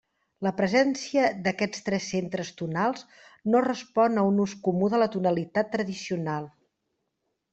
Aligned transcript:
La 0.45 0.51
presència 0.59 1.25
d'aquests 1.47 1.83
tres 1.89 2.07
centres 2.13 2.49
tonals 2.61 3.03
no 3.55 3.61
respon 3.67 4.17
a 4.17 4.23
un 4.31 4.41
ús 4.47 4.55
comú 4.69 4.89
de 4.95 5.03
la 5.05 5.09
tonalitat 5.17 5.73
tradicional. 5.79 6.49